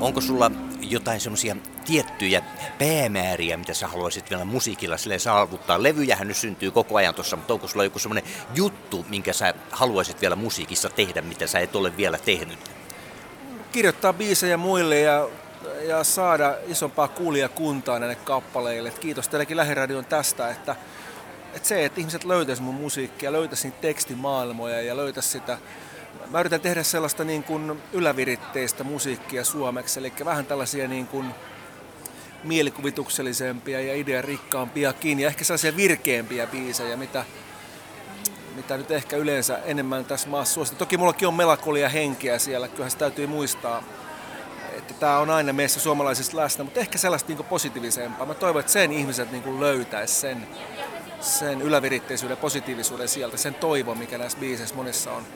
onko 0.00 0.20
sulla 0.20 0.50
jotain 0.80 1.20
semmoisia 1.20 1.56
tiettyjä 1.84 2.42
päämääriä, 2.78 3.56
mitä 3.56 3.74
sä 3.74 3.86
haluaisit 3.86 4.30
vielä 4.30 4.44
musiikilla 4.44 4.96
sille 4.96 5.18
saavuttaa? 5.18 5.82
Levyjähän 5.82 6.28
nyt 6.28 6.36
syntyy 6.36 6.70
koko 6.70 6.96
ajan 6.96 7.14
tuossa, 7.14 7.36
mutta 7.36 7.54
onko 7.54 7.68
sulla 7.68 7.84
joku 7.84 7.98
semmoinen 7.98 8.24
juttu, 8.54 9.06
minkä 9.08 9.32
sä 9.32 9.54
haluaisit 9.70 10.20
vielä 10.20 10.36
musiikissa 10.36 10.90
tehdä, 10.90 11.22
mitä 11.22 11.46
sä 11.46 11.58
et 11.58 11.76
ole 11.76 11.96
vielä 11.96 12.18
tehnyt? 12.18 12.58
kirjoittaa 13.72 14.12
biisejä 14.12 14.56
muille 14.56 15.00
ja, 15.00 15.28
ja 15.82 16.04
saada 16.04 16.54
isompaa 16.66 17.08
kuulijakuntaa 17.08 17.98
näille 17.98 18.16
kappaleille. 18.16 18.88
Et 18.88 18.98
kiitos 18.98 19.28
teillekin 19.28 19.56
Lähiradion 19.56 20.04
tästä, 20.04 20.50
että, 20.50 20.76
että 21.54 21.68
se, 21.68 21.84
että 21.84 22.00
ihmiset 22.00 22.24
löytäisi 22.24 22.62
mun 22.62 22.74
musiikkia, 22.74 23.32
löytäisi 23.32 23.68
niitä 23.68 23.80
tekstimaailmoja 23.80 24.82
ja 24.82 24.96
löytäisi 24.96 25.28
sitä. 25.28 25.58
Mä 26.30 26.40
yritän 26.40 26.60
tehdä 26.60 26.82
sellaista 26.82 27.24
niin 27.24 27.42
kuin 27.42 27.82
yläviritteistä 27.92 28.84
musiikkia 28.84 29.44
suomeksi, 29.44 30.00
eli 30.00 30.12
vähän 30.24 30.46
tällaisia 30.46 30.88
niin 30.88 31.06
kuin 31.06 31.26
mielikuvituksellisempia 32.44 33.80
ja 33.80 33.94
idearikkaampiakin 33.94 35.20
ja 35.20 35.28
ehkä 35.28 35.44
sellaisia 35.44 35.76
virkeämpiä 35.76 36.46
biisejä, 36.46 36.96
mitä, 36.96 37.24
mitä 38.56 38.76
nyt 38.76 38.90
ehkä 38.90 39.16
yleensä 39.16 39.58
enemmän 39.64 40.04
tässä 40.04 40.28
maassa 40.28 40.54
suosittaa. 40.54 40.78
Toki 40.78 40.96
mullakin 40.96 41.28
on 41.28 41.34
melankolia 41.34 41.88
henkeä 41.88 42.38
siellä, 42.38 42.68
kyllähän 42.68 42.90
se 42.90 42.98
täytyy 42.98 43.26
muistaa, 43.26 43.82
että 44.78 44.94
tämä 44.94 45.18
on 45.18 45.30
aina 45.30 45.52
meissä 45.52 45.80
suomalaisista 45.80 46.36
läsnä, 46.36 46.64
mutta 46.64 46.80
ehkä 46.80 46.98
sellaista 46.98 47.32
niin 47.32 47.44
positiivisempaa. 47.44 48.26
Mä 48.26 48.34
toivon, 48.34 48.60
että 48.60 48.72
sen 48.72 48.92
ihmiset 48.92 49.32
niin 49.32 49.60
löytäisi 49.60 50.14
sen, 50.14 50.46
sen 51.20 51.62
yläviritteisyyden, 51.62 52.36
positiivisuuden 52.36 53.08
sieltä, 53.08 53.36
sen 53.36 53.54
toivon, 53.54 53.98
mikä 53.98 54.18
näissä 54.18 54.38
biiseissä 54.38 54.74
monissa 54.74 55.12
on. 55.12 55.26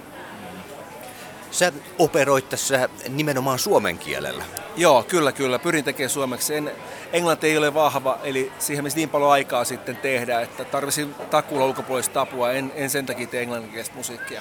Sä 1.51 1.73
operoit 1.99 2.49
tässä 2.49 2.89
nimenomaan 3.09 3.59
suomen 3.59 3.99
kielellä. 3.99 4.45
Joo, 4.77 5.03
kyllä, 5.03 5.33
kyllä. 5.33 5.59
Pyrin 5.59 5.85
tekemään 5.85 6.11
suomeksi. 6.11 6.55
En, 6.55 6.71
englanti 7.13 7.47
ei 7.47 7.59
ole 7.59 7.75
vahva, 7.75 8.19
eli 8.23 8.53
siihen 8.59 8.85
menisi 8.85 8.97
niin 8.97 9.09
paljon 9.11 9.31
aikaa 9.31 9.65
sitten 9.65 9.97
tehdä, 9.97 10.41
että 10.41 10.65
tarvisin 10.65 11.15
takuulla 11.15 11.67
ulkopuolista 11.67 12.21
apua. 12.21 12.53
En, 12.53 12.73
en 12.75 12.91
sen 12.91 13.07
takia 13.07 13.27
tee 13.27 13.43
englanninkielistä 13.43 13.97
musiikkia. 13.97 14.41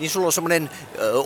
Niin 0.00 0.10
sulla 0.10 0.26
on 0.26 0.32
semmoinen 0.32 0.70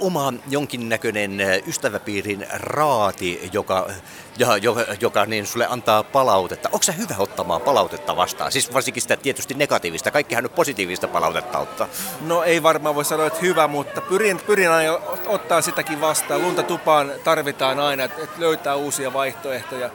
oma 0.00 0.32
jonkinnäköinen 0.48 1.38
ystäväpiirin 1.66 2.46
raati, 2.52 3.50
joka, 3.52 3.90
ja, 4.38 4.56
joka, 4.56 4.80
joka 5.00 5.26
niin 5.26 5.46
sulle 5.46 5.66
antaa 5.66 6.02
palautetta. 6.02 6.68
Onko 6.72 6.82
sä 6.82 6.92
hyvä 6.92 7.14
ottamaan 7.18 7.60
palautetta 7.60 8.16
vastaan? 8.16 8.52
Siis 8.52 8.72
varsinkin 8.72 9.02
sitä 9.02 9.16
tietysti 9.16 9.54
negatiivista. 9.54 10.10
Kaikkihan 10.10 10.44
nyt 10.44 10.54
positiivista 10.54 11.08
palautetta 11.08 11.58
ottaa. 11.58 11.88
No 12.20 12.42
ei 12.42 12.62
varmaan 12.62 12.94
voi 12.94 13.04
sanoa, 13.04 13.26
että 13.26 13.40
hyvä, 13.40 13.68
mutta 13.68 14.00
pyrin, 14.00 14.40
pyrin 14.46 14.70
aina 14.70 14.98
ottaa 15.26 15.60
sitäkin 15.60 16.00
vastaan. 16.00 16.42
Lunta 16.42 16.62
tupaan 16.62 17.12
tarvitaan 17.24 17.80
aina, 17.80 18.04
että 18.04 18.28
löytää 18.38 18.74
uusia 18.74 19.12
vaihtoehtoja. 19.12 19.90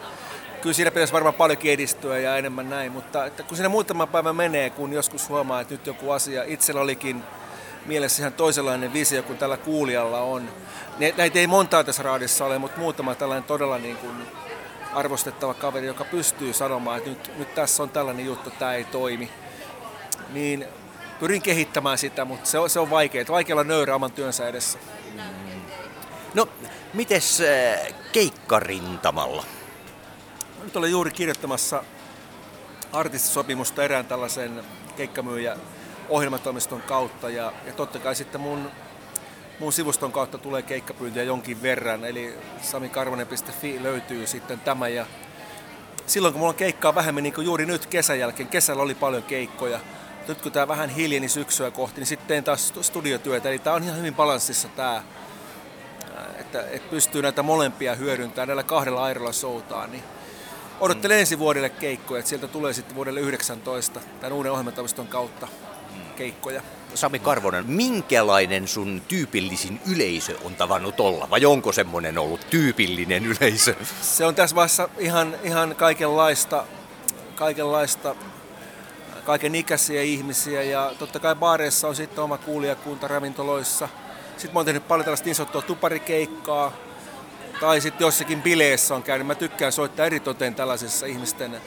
Kyllä 0.62 0.74
siinä 0.74 0.92
pitäisi 0.92 1.14
varmaan 1.14 1.34
paljonkin 1.36 1.72
edistyä 1.72 2.20
ja 2.20 2.38
enemmän 2.38 2.70
näin, 2.70 2.92
mutta 2.92 3.26
että 3.26 3.44
kun 3.44 3.58
siinä 3.58 3.70
muutama 3.70 4.08
päivä 4.08 4.34
menee, 4.34 4.70
kun 4.70 4.94
joskus 4.94 5.30
huomaa, 5.30 5.62
että 5.62 5.74
nyt 5.74 5.88
joku 5.88 6.12
asia 6.12 6.44
itsellä 6.48 6.82
olikin 6.82 7.24
mielessä 7.86 8.22
ihan 8.22 8.34
toisenlainen 8.34 8.94
visio 8.94 9.24
kuin 9.24 9.38
tällä 9.38 9.58
kuulijalla 9.58 10.22
on. 10.22 10.50
Ne- 11.00 11.14
Näitä 11.18 11.40
ei 11.40 11.48
montaa 11.48 11.84
tässä 11.84 12.04
raadissa 12.04 12.46
ole, 12.46 12.58
mutta 12.60 12.80
muutama 12.80 13.16
tällainen 13.16 13.44
todella 13.44 13.78
niin 13.78 13.98
kuin 13.98 14.16
arvostettava 14.94 15.54
kaveri, 15.54 15.88
joka 15.88 16.04
pystyy 16.04 16.54
sanomaan, 16.54 16.98
että 16.98 17.10
nyt, 17.10 17.32
nyt 17.38 17.56
tässä 17.56 17.84
on 17.84 17.90
tällainen 17.90 18.26
juttu, 18.26 18.52
tämä 18.52 18.74
ei 18.74 18.84
toimi. 18.84 19.30
Niin 20.34 20.68
pyrin 21.20 21.42
kehittämään 21.42 21.98
sitä, 21.98 22.26
mutta 22.26 22.50
se 22.50 22.60
on, 22.60 22.70
se 22.70 22.80
on 22.80 22.90
vaikeaa. 22.90 23.26
Vaikea 23.30 23.56
olla 23.56 23.64
nöyrä 23.64 23.96
oman 23.96 24.12
työnsä 24.12 24.48
edessä. 24.48 24.80
No, 26.34 26.50
mites 26.94 27.42
äh, 27.42 27.94
keikkarintamalla? 28.12 29.46
Nyt 30.64 30.76
olen 30.76 30.92
juuri 30.92 31.12
kirjoittamassa 31.12 31.84
artistisopimusta 32.94 33.84
erään 33.84 34.06
tällaisen 34.06 34.64
keikkamyyjä 34.98 35.58
ohjelmatoimiston 36.10 36.82
kautta 36.82 37.30
ja, 37.30 37.54
ja 37.66 37.74
totta 37.74 38.00
kai 38.00 38.16
sitten 38.16 38.42
mun, 38.42 38.72
mun 39.60 39.74
sivuston 39.74 40.12
kautta 40.12 40.38
tulee 40.38 40.62
keikkapyyntöjä 40.62 41.24
jonkin 41.24 41.62
verran, 41.62 42.06
eli 42.06 42.38
samikarvonen.fi 42.62 43.84
löytyy 43.84 44.28
sitten 44.28 44.60
tämä 44.60 44.88
ja 44.88 45.06
silloin 46.06 46.34
kun 46.34 46.40
mulla 46.40 46.50
on 46.50 46.56
keikkaa 46.56 46.96
vähemmän, 46.96 47.24
niin 47.24 47.34
kuin 47.34 47.46
juuri 47.46 47.66
nyt 47.66 47.86
kesän 47.86 48.20
jälkeen, 48.20 48.50
kesällä 48.50 48.84
oli 48.84 48.96
paljon 48.96 49.24
keikkoja, 49.24 49.80
nyt 50.28 50.42
kun 50.42 50.52
tämä 50.52 50.68
vähän 50.68 50.90
hiljeni 50.90 51.30
syksyä 51.30 51.72
kohti, 51.72 52.02
niin 52.02 52.08
sitten 52.08 52.28
teen 52.28 52.44
taas 52.44 52.74
studiotyötä, 52.82 53.50
eli 53.50 53.60
tämä 53.60 53.76
on 53.76 53.84
ihan 53.84 53.98
hyvin 53.98 54.16
balanssissa 54.16 54.68
tämä, 54.68 55.04
että, 56.40 56.62
että 56.72 56.90
pystyy 56.90 57.22
näitä 57.22 57.44
molempia 57.44 57.96
hyödyntämään 57.96 58.48
näillä 58.48 58.64
kahdella 58.64 59.04
airolla 59.04 59.32
soutaan, 59.32 59.92
niin 59.92 60.04
odottelen 60.80 61.18
mm. 61.18 61.20
ensi 61.20 61.40
vuodelle 61.40 61.70
keikkoja, 61.70 62.20
että 62.20 62.30
sieltä 62.30 62.48
tulee 62.48 62.74
sitten 62.74 62.96
vuodelle 62.96 63.20
19 63.20 64.00
tämän 64.22 64.34
uuden 64.34 64.52
ohjelmatoimiston 64.52 65.08
kautta 65.08 65.48
keikkoja. 66.16 66.62
Sami 66.96 67.20
Karvonen, 67.20 67.66
minkälainen 67.68 68.68
sun 68.68 69.02
tyypillisin 69.08 69.82
yleisö 69.92 70.38
on 70.44 70.56
tavannut 70.56 71.00
olla? 71.00 71.30
Vai 71.30 71.46
onko 71.46 71.72
semmoinen 71.72 72.18
ollut 72.18 72.48
tyypillinen 72.50 73.26
yleisö? 73.26 73.76
Se 74.02 74.26
on 74.26 74.36
tässä 74.36 74.56
vaiheessa 74.56 74.90
ihan, 74.98 75.36
ihan 75.44 75.76
kaikenlaista, 75.76 76.66
kaikenlaista 77.36 78.16
kaiken 79.26 79.56
ikäisiä 79.56 80.02
ihmisiä 80.02 80.64
ja 80.64 80.92
totta 81.00 81.20
kai 81.20 81.36
baareissa 81.36 81.88
on 81.88 81.96
sitten 81.96 82.24
oma 82.24 82.38
kuulijakunta 82.38 83.08
ravintoloissa. 83.08 83.90
Sitten 84.32 84.54
mä 84.54 84.60
oon 84.60 84.66
tehnyt 84.66 84.88
paljon 84.88 85.06
tällaista 85.06 85.26
niin 85.26 85.36
sanottua 85.36 85.62
tuparikeikkaa, 85.62 86.74
tai 87.60 87.82
sitten 87.82 88.06
jossakin 88.06 88.42
bileessä 88.42 88.96
on 88.96 89.04
käynyt. 89.04 89.28
Mä 89.28 89.36
tykkään 89.36 89.72
soittaa 89.72 90.06
eritoten 90.06 90.56
tällaisissa 90.56 91.06
ihmisten 91.06 91.62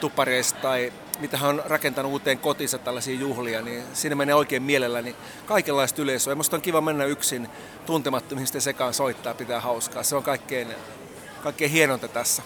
tupareissa 0.00 0.56
tai 0.56 0.92
mitä 1.20 1.36
hän 1.36 1.50
on 1.50 1.62
rakentanut 1.66 2.12
uuteen 2.12 2.38
kotinsa 2.38 2.78
tällaisia 2.78 3.18
juhlia, 3.18 3.62
niin 3.62 3.82
siinä 3.92 4.14
menee 4.14 4.34
oikein 4.34 4.62
mielelläni 4.62 5.16
kaikenlaista 5.46 6.02
yleisöä. 6.02 6.30
Ja 6.30 6.36
musta 6.36 6.56
on 6.56 6.62
kiva 6.62 6.80
mennä 6.80 7.04
yksin 7.04 7.48
tuntemattomien 7.86 8.46
sekaan 8.46 8.94
soittaa, 8.94 9.34
pitää 9.34 9.60
hauskaa. 9.60 10.02
Se 10.02 10.16
on 10.16 10.22
kaikkein, 10.22 10.68
kaikkein 11.42 11.70
hienonta 11.70 12.08
tässä. 12.08 12.42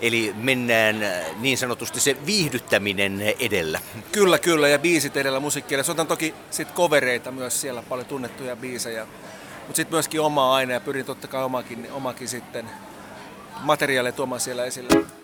Eli 0.00 0.34
mennään 0.36 1.02
äh, 1.02 1.24
niin 1.40 1.58
sanotusti 1.58 2.00
se 2.00 2.16
viihdyttäminen 2.26 3.22
edellä. 3.22 3.80
Kyllä, 4.12 4.38
kyllä, 4.38 4.68
ja 4.68 4.78
biisit 4.78 5.16
edellä 5.16 5.40
musiikkia. 5.40 5.82
Soitan 5.82 6.06
toki 6.06 6.34
sit 6.50 6.70
kovereita 6.70 7.30
myös 7.30 7.60
siellä, 7.60 7.82
paljon 7.82 8.06
tunnettuja 8.06 8.56
biisejä. 8.56 9.06
Mutta 9.58 9.76
sitten 9.76 9.94
myöskin 9.94 10.20
omaa 10.20 10.54
ainea 10.54 10.76
ja 10.76 10.80
pyrin 10.80 11.06
totta 11.06 11.28
kai 11.28 11.44
omakin, 11.44 11.88
omakin 11.92 12.28
sitten 12.28 12.70
materiaalia 13.60 14.12
tuomaan 14.12 14.40
siellä 14.40 14.64
esille. 14.64 15.21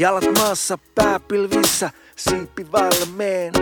Jalat 0.00 0.24
maassa, 0.38 0.78
pää 0.94 1.20
pilvissä, 1.20 1.90
siipi 2.16 2.72
valmeen. 2.72 3.52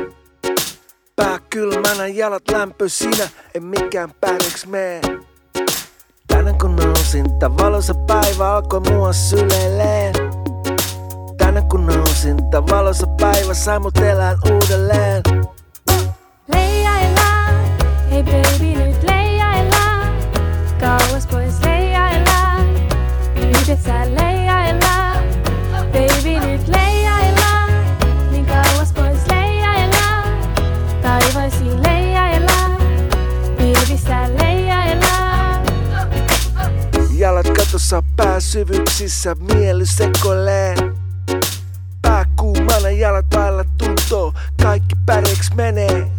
Pää 1.16 1.38
kylmänä, 1.50 2.06
jalat 2.06 2.42
lämpöisinä, 2.52 3.28
en 3.54 3.64
mikään 3.64 4.12
päiväks 4.20 4.66
mee. 4.66 5.00
Tänään 6.26 6.58
kun 6.58 6.76
nousin, 6.76 7.38
tää 7.38 7.56
valossa 7.56 7.94
päivä 7.94 8.54
alkoi 8.54 8.80
mua 8.80 9.12
syleileen. 9.12 10.14
Tänään 11.38 11.68
kun 11.68 11.86
nousin, 11.86 12.50
tää 12.50 12.66
valossa 12.66 13.06
päivä 13.06 13.54
sai 13.54 13.78
mut 13.78 13.98
elää 13.98 14.36
uudelleen. 14.52 15.22
Leijaillaan, 16.52 17.54
hei 18.10 18.22
baby 18.22 18.84
nyt 18.84 19.02
leijaillaan. 19.02 20.12
Kauas 20.80 21.26
pois 21.26 21.54
leijaillaan, 21.64 22.66
yhdessä 23.36 23.94
leijaillaan. 23.94 24.37
Jalat 37.78 37.90
katossa 37.90 38.02
pää 38.16 38.40
syvyyksissä, 38.40 39.36
mieli 39.54 39.86
sekoilee. 39.86 40.74
Pää 42.02 42.24
kuumana, 42.38 42.90
jalat 42.90 43.26
vailla 43.34 43.64
tuntoo, 43.78 44.34
kaikki 44.62 44.94
pärjäks 45.06 45.50
menee. 45.54 46.10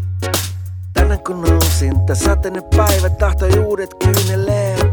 Tänään 0.93 1.19
kun 1.19 1.41
nousin, 1.41 2.05
tää 2.05 2.15
sateinen 2.15 2.63
päivä 2.75 3.09
tahtoi 3.09 3.59
uudet 3.59 3.89
kyyneleet. 4.03 4.87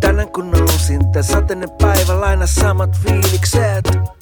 Tänään 0.00 0.28
kun 0.28 0.50
nousin, 0.50 1.12
tää 1.12 1.22
sateinen 1.22 1.70
päivä 1.82 2.20
laina 2.20 2.46
samat 2.46 2.98
fiilikset. 2.98 4.15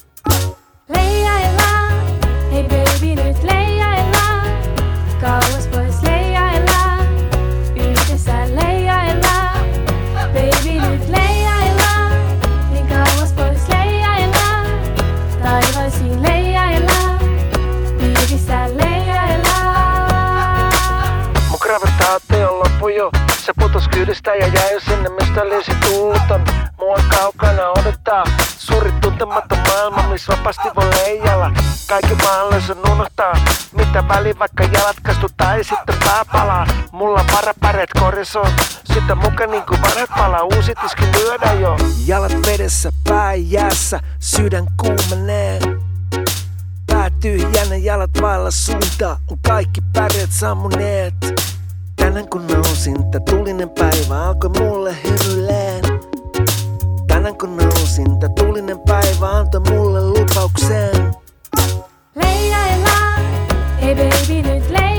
Se 23.45 23.53
putos 23.59 23.87
kyydistä 23.87 24.35
ja 24.35 24.47
jäi 24.47 24.73
jo 24.73 24.79
sinne 24.79 25.09
mistä 25.09 25.41
olisi 25.41 25.71
tullut 25.75 26.31
on. 26.31 26.45
Mua 26.77 26.97
kaukana 27.09 27.69
odottaa 27.69 28.23
suuri 28.57 28.91
tuntematon 29.01 29.57
maailma, 29.67 30.09
missä 30.09 30.37
vapaasti 30.37 30.67
voi 30.75 30.89
leijalla. 30.95 31.51
Kaikki 31.89 32.15
mahdollisen 32.15 32.77
unohtaa, 32.91 33.33
mitä 33.77 34.07
väli 34.07 34.39
vaikka 34.39 34.63
jalat 34.63 34.95
kastu 35.03 35.27
tai 35.37 35.63
sitten 35.63 35.95
pää 36.03 36.25
palaa. 36.31 36.67
Mulla 36.91 37.25
varapäreet 37.33 37.89
korisoon, 37.99 38.51
sitä 38.93 39.15
muka 39.15 39.47
niinku 39.47 39.75
vanhat 39.81 40.09
palaa, 40.17 40.43
uusi 40.43 40.73
tiski 40.81 41.05
lyödä 41.05 41.53
jo. 41.53 41.77
Jalat 42.05 42.33
vedessä, 42.45 42.91
pää 43.07 43.33
jäässä, 43.33 43.99
sydän 44.19 44.65
kuumenee. 44.81 45.59
Pää 46.87 47.09
tyhjänä, 47.21 47.75
jalat 47.75 48.21
vailla 48.21 48.51
suuntaa, 48.51 49.17
on 49.31 49.37
kaikki 49.47 49.81
pärjät 49.93 50.31
sammuneet. 50.31 51.13
Tänään 52.05 52.29
kun 52.29 52.47
nousin, 52.47 53.11
tää 53.11 53.21
tulinen 53.29 53.69
päivä 53.69 54.23
alkoi 54.23 54.49
mulle 54.59 54.95
hymyileen. 55.03 55.83
Tänään 57.07 57.37
kun 57.37 57.57
nousin, 57.57 58.19
tää 58.19 58.29
tulinen 58.29 58.79
päivä 58.79 59.29
antoi 59.29 59.61
mulle 59.69 60.01
lupauksen. 60.01 61.15
Leijaillaan, 62.15 63.21
hei 63.81 63.95
baby 63.95 64.41
nyt 64.41 64.69
leijaillaan. 64.69 64.94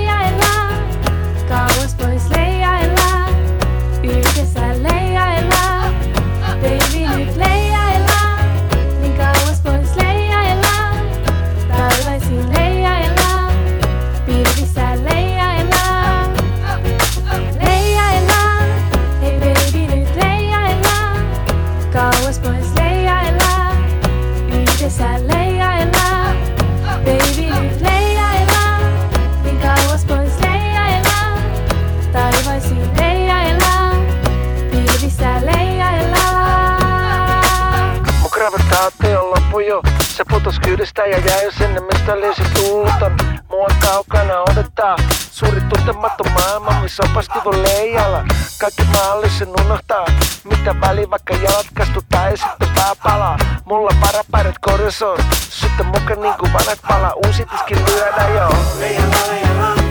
Se 40.46 40.50
putos 40.50 40.68
kyydistä 40.68 41.06
ja 41.06 41.18
jäi 41.18 41.52
sinne 41.52 41.80
mistä 41.80 42.12
olisi 42.12 42.42
tullut 42.54 43.02
on. 43.02 43.16
Mua 43.50 43.66
kaukana 43.80 44.40
odottaa, 44.40 44.96
suuri 45.30 45.60
tuntematon 45.60 46.32
maailma, 46.32 46.80
missä 46.82 47.02
opasti 47.10 47.38
voi 47.44 47.62
leijalla. 47.62 48.24
Kaikki 48.60 48.82
mahdollisen 48.84 49.48
unohtaa, 49.48 50.06
mitä 50.44 50.80
väli 50.80 51.10
vaikka 51.10 51.34
jalat 51.34 51.66
kastu 51.74 52.02
tai 52.08 52.36
sitten 52.36 52.68
pää 52.74 52.92
palaa. 53.02 53.36
Mulla 53.64 53.90
on 53.94 54.00
varapäidet 54.00 54.56
korisoon, 54.60 55.18
sitten 55.32 55.86
muka 55.86 56.14
niinku 56.14 56.46
vanhat 56.52 56.78
palaa, 56.88 57.12
uusi 57.26 57.46
tiski 57.46 57.74
lyödä 57.74 58.28
jo. 58.28 58.48
Leijalla, 58.78 59.16
leijalla, 59.30 59.85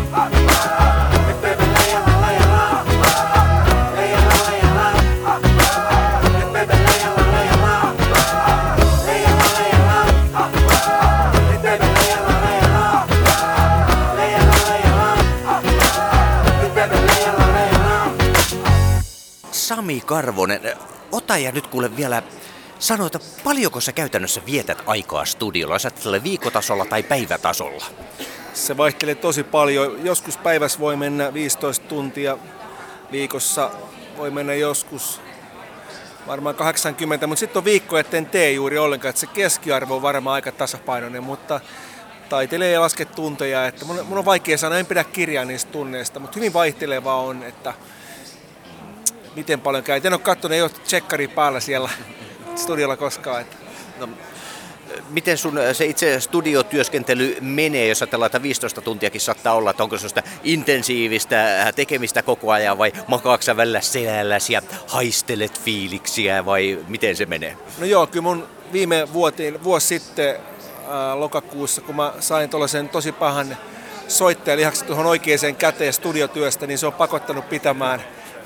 Sami 19.65 20.01
Karvonen, 20.05 20.61
ota 21.11 21.37
ja 21.37 21.51
nyt 21.51 21.67
kuule 21.67 21.97
vielä 21.97 22.23
sano, 22.79 23.05
että 23.05 23.19
paljonko 23.43 23.81
sä 23.81 23.91
käytännössä 23.91 24.41
vietät 24.45 24.77
aikaa 24.85 25.25
studiolla? 25.25 25.79
Sä 25.79 25.91
viikotasolla 26.23 26.85
tai 26.85 27.03
päivätasolla? 27.03 27.85
Se 28.53 28.77
vaihtelee 28.77 29.15
tosi 29.15 29.43
paljon. 29.43 30.05
Joskus 30.05 30.37
päivässä 30.37 30.79
voi 30.79 30.95
mennä 30.95 31.33
15 31.33 31.87
tuntia, 31.87 32.37
viikossa 33.11 33.71
voi 34.17 34.31
mennä 34.31 34.53
joskus 34.53 35.21
varmaan 36.27 36.55
80, 36.55 37.27
mutta 37.27 37.39
sitten 37.39 37.59
on 37.59 37.65
viikko, 37.65 37.97
etten 37.97 38.25
tee 38.25 38.51
juuri 38.51 38.77
ollenkaan, 38.77 39.09
että 39.09 39.19
se 39.19 39.27
keskiarvo 39.27 39.95
on 39.95 40.01
varmaan 40.01 40.33
aika 40.33 40.51
tasapainoinen, 40.51 41.23
mutta 41.23 41.61
taitelee 42.29 42.71
ja 42.71 42.81
laske 42.81 43.05
tunteja, 43.05 43.67
että 43.67 43.85
mun 43.85 44.17
on 44.17 44.25
vaikea 44.25 44.57
sanoa, 44.57 44.79
en 44.79 44.85
pidä 44.85 45.03
kirjaa 45.03 45.45
niistä 45.45 45.71
tunneista, 45.71 46.19
mutta 46.19 46.35
hyvin 46.35 46.53
vaihtelevaa 46.53 47.21
on, 47.21 47.43
että 47.43 47.73
miten 49.35 49.61
paljon 49.61 49.83
käy. 49.83 50.01
En 50.03 50.13
ole 50.13 50.21
katsonut, 50.21 50.55
ei 50.55 50.61
ole 50.61 50.69
tsekkari 50.69 51.27
päällä 51.27 51.59
siellä 51.59 51.89
studiolla 52.55 52.97
koskaan. 52.97 53.41
Että. 53.41 53.55
No, 53.99 54.09
miten 55.09 55.37
sun 55.37 55.59
se 55.73 55.85
itse 55.85 56.19
studiotyöskentely 56.19 57.37
menee, 57.41 57.87
jos 57.87 58.01
ajatellaan, 58.01 58.25
että 58.25 58.41
15 58.41 58.81
tuntiakin 58.81 59.21
saattaa 59.21 59.53
olla, 59.53 59.69
että 59.71 59.83
onko 59.83 59.97
sellaista 59.97 60.23
intensiivistä 60.43 61.71
tekemistä 61.75 62.23
koko 62.23 62.51
ajan 62.51 62.77
vai 62.77 62.91
makaaksa 63.07 63.57
välillä 63.57 63.81
selälläsi 63.81 64.53
ja 64.53 64.61
haistelet 64.87 65.61
fiiliksiä 65.61 66.45
vai 66.45 66.79
miten 66.87 67.15
se 67.15 67.25
menee? 67.25 67.57
No 67.77 67.85
joo, 67.85 68.07
kyllä 68.07 68.23
mun 68.23 68.47
viime 68.73 69.13
vuotiin, 69.13 69.63
vuosi 69.63 69.87
sitten 69.87 70.35
ää, 70.89 71.19
lokakuussa, 71.19 71.81
kun 71.81 71.95
mä 71.95 72.13
sain 72.19 72.49
tuollaisen 72.49 72.89
tosi 72.89 73.11
pahan 73.11 73.57
soittajalihaksen 74.07 74.87
tuohon 74.87 75.05
oikeaan 75.05 75.55
käteen 75.57 75.93
studiotyöstä, 75.93 76.67
niin 76.67 76.77
se 76.77 76.87
on 76.87 76.93
pakottanut 76.93 77.49
pitämään 77.49 78.03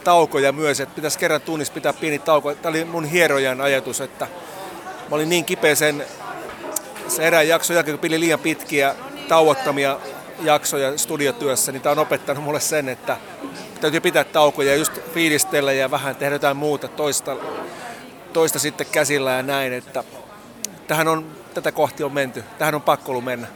taukoja 0.09 0.51
myös, 0.51 0.79
että 0.79 0.95
pitäisi 0.95 1.19
kerran 1.19 1.41
tunnissa 1.41 1.73
pitää 1.73 1.93
pieni 1.93 2.19
tauko. 2.19 2.55
Tämä 2.55 2.69
oli 2.69 2.85
mun 2.85 3.05
hierojan 3.05 3.61
ajatus, 3.61 4.01
että 4.01 4.27
mä 5.09 5.15
olin 5.15 5.29
niin 5.29 5.45
kipeä 5.45 5.75
sen, 5.75 6.05
se 7.07 7.27
erään 7.27 7.47
jakson 7.47 7.75
jälkeen, 7.75 7.97
kun 7.97 8.01
pili 8.01 8.19
liian 8.19 8.39
pitkiä 8.39 8.95
tauottamia 9.27 9.99
jaksoja 10.41 10.97
studiotyössä, 10.97 11.71
niin 11.71 11.81
tämä 11.81 11.91
on 11.91 11.99
opettanut 11.99 12.43
mulle 12.43 12.59
sen, 12.59 12.89
että 12.89 13.17
täytyy 13.81 14.01
pitää 14.01 14.23
taukoja 14.23 14.71
ja 14.71 14.77
just 14.77 14.93
fiilistellä 15.13 15.71
ja 15.71 15.91
vähän 15.91 16.15
tehdä 16.15 16.35
jotain 16.35 16.57
muuta 16.57 16.87
toista, 16.87 17.37
toista 18.33 18.59
sitten 18.59 18.87
käsillä 18.91 19.31
ja 19.31 19.43
näin, 19.43 19.73
että 19.73 20.03
tähän 20.87 21.07
on, 21.07 21.31
tätä 21.53 21.71
kohti 21.71 22.03
on 22.03 22.13
menty, 22.13 22.43
tähän 22.57 22.75
on 22.75 22.81
pakko 22.81 23.11
ollut 23.11 23.25
mennä. 23.25 23.47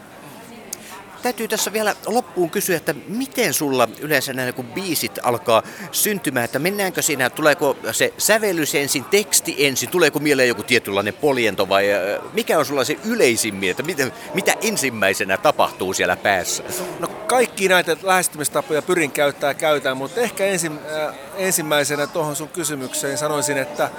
Täytyy 1.23 1.47
tässä 1.47 1.73
vielä 1.73 1.95
loppuun 2.05 2.49
kysyä, 2.49 2.77
että 2.77 2.95
miten 3.07 3.53
sulla 3.53 3.87
yleensä 3.99 4.33
nämä 4.33 4.51
kun 4.51 4.65
biisit 4.65 5.19
alkaa 5.23 5.63
syntymään, 5.91 6.45
että 6.45 6.59
mennäänkö 6.59 7.01
siinä, 7.01 7.29
tuleeko 7.29 7.77
se 7.91 8.13
sävellys 8.17 8.75
ensin, 8.75 9.03
teksti 9.03 9.65
ensin, 9.65 9.89
tuleeko 9.89 10.19
mieleen 10.19 10.47
joku 10.47 10.63
tietynlainen 10.63 11.13
poliento 11.13 11.69
vai 11.69 11.85
mikä 12.33 12.59
on 12.59 12.65
sulla 12.65 12.83
se 12.83 12.97
yleisimmin, 13.05 13.71
että 13.71 13.83
mitä, 13.83 14.11
mitä 14.33 14.53
ensimmäisenä 14.61 15.37
tapahtuu 15.37 15.93
siellä 15.93 16.15
päässä? 16.15 16.63
No 16.99 17.07
kaikki 17.07 17.67
näitä 17.67 17.97
lähestymistapoja 18.03 18.81
pyrin 18.81 19.11
käyttää 19.11 19.49
ja 19.49 19.53
käytän, 19.53 19.97
mutta 19.97 20.21
ehkä 20.21 20.45
ensin, 20.45 20.79
äh, 21.07 21.15
ensimmäisenä 21.37 22.07
tuohon 22.07 22.35
sun 22.35 22.49
kysymykseen 22.49 23.17
sanoisin, 23.17 23.57
että 23.57 23.89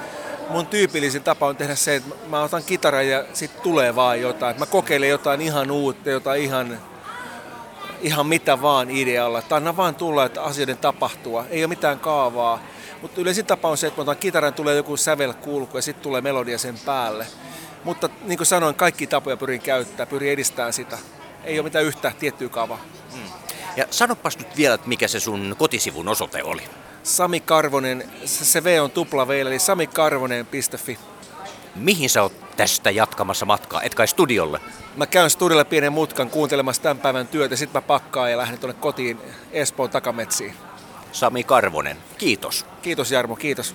mun 0.49 0.67
tyypillisin 0.67 1.23
tapa 1.23 1.47
on 1.47 1.57
tehdä 1.57 1.75
se, 1.75 1.95
että 1.95 2.15
mä 2.29 2.43
otan 2.43 2.65
kitaran 2.65 3.09
ja 3.09 3.25
sitten 3.33 3.63
tulee 3.63 3.95
vaan 3.97 4.21
jotain. 4.21 4.59
Mä 4.59 4.67
kokeilen 4.67 5.09
jotain 5.09 5.41
ihan 5.41 5.71
uutta, 5.71 6.11
jotain 6.11 6.43
ihan 6.43 6.79
ihan 8.01 8.27
mitä 8.27 8.63
vaan 8.63 8.91
idealla. 8.91 9.43
Tai 9.43 9.57
anna 9.57 9.77
vaan 9.77 9.95
tulla, 9.95 10.25
että 10.25 10.43
asioiden 10.43 10.79
tapahtua. 10.79 11.45
Ei 11.51 11.65
ole 11.65 11.69
mitään 11.69 11.99
kaavaa. 11.99 12.63
Mutta 13.03 13.21
yleisin 13.21 13.47
tapa 13.47 13.69
on 13.69 13.77
se, 13.77 13.87
että 13.87 14.03
otan 14.03 14.17
kitaran, 14.17 14.55
tulee 14.55 14.77
joku 14.77 14.97
sävelkulku 14.97 15.79
ja 15.79 15.83
sitten 15.83 16.03
tulee 16.03 16.21
melodia 16.21 16.59
sen 16.59 16.79
päälle. 16.79 17.27
Mutta 17.85 18.09
niin 18.23 18.37
kuin 18.37 18.47
sanoin, 18.47 18.75
kaikki 18.75 19.07
tapoja 19.07 19.37
pyrin 19.37 19.61
käyttämään, 19.61 20.09
pyrin 20.09 20.33
edistämään 20.33 20.73
sitä. 20.73 20.99
Ei 21.45 21.59
ole 21.59 21.65
mitään 21.65 21.85
yhtä 21.85 22.13
tiettyä 22.19 22.49
kaavaa. 22.49 22.81
Hmm. 23.13 23.23
Ja 23.77 23.87
sanopas 23.91 24.39
nyt 24.39 24.57
vielä, 24.57 24.75
että 24.75 24.89
mikä 24.89 25.09
se 25.09 25.21
sun 25.21 25.55
kotisivun 25.59 26.09
osoite 26.09 26.43
oli. 26.43 26.63
Sami 27.03 27.41
Karvonen, 27.41 28.11
se 28.25 28.65
V 28.65 28.79
on 28.83 28.91
tupla 28.91 29.29
V, 29.29 29.31
eli 29.31 29.59
samikarvonen.fi. 29.59 30.99
Mihin 31.75 32.11
sä 32.11 32.23
oot 32.23 32.44
tästä 32.57 32.91
jatkamassa 32.91 33.47
matkaa? 33.47 33.83
Et 33.83 33.95
kai 33.95 34.09
studiolle? 34.09 34.61
Mä 34.97 35.07
käyn 35.07 35.31
studiolla 35.31 35.65
pienen 35.65 35.93
mutkan 35.93 36.31
kuuntelemassa 36.31 36.83
tämän 36.83 36.99
päivän 36.99 37.27
työtä, 37.27 37.57
sitten 37.57 37.83
mä 37.83 37.87
pakkaan 37.87 38.31
ja 38.31 38.39
lähden 38.39 38.59
tuonne 38.59 38.81
kotiin 38.81 39.19
Espoon 39.53 39.91
takametsiin. 39.91 40.55
Sami 41.13 41.45
Karvonen, 41.45 41.97
kiitos. 42.19 42.67
Kiitos 42.83 43.11
Jarmo, 43.11 43.37
kiitos. 43.37 43.75